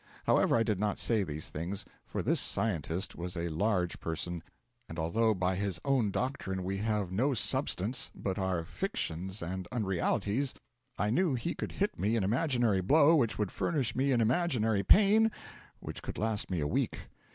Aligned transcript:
However, 0.23 0.55
I 0.55 0.63
did 0.63 0.79
not 0.79 0.97
say 0.97 1.21
these 1.23 1.49
things, 1.49 1.85
for 2.07 2.23
this 2.23 2.39
Scientist 2.39 3.15
was 3.15 3.37
a 3.37 3.49
large 3.49 3.99
person, 3.99 4.41
and 4.89 4.97
although 4.97 5.31
by 5.35 5.53
his 5.53 5.79
own 5.85 6.09
doctrine 6.09 6.63
we 6.63 6.77
have 6.77 7.11
no 7.11 7.35
substance, 7.35 8.09
but 8.15 8.39
are 8.39 8.63
fictions 8.65 9.43
and 9.43 9.67
unrealities, 9.71 10.55
I 10.97 11.11
knew 11.11 11.35
he 11.35 11.53
could 11.53 11.73
hit 11.73 11.99
me 11.99 12.15
an 12.15 12.23
imaginary 12.23 12.81
blow 12.81 13.15
which 13.15 13.37
would 13.37 13.51
furnish 13.51 13.95
me 13.95 14.11
an 14.11 14.21
imaginary 14.21 14.81
pain 14.81 15.29
which 15.81 16.01
could 16.01 16.17
last 16.17 16.49
me 16.49 16.61
a 16.61 16.67
week. 16.67 17.01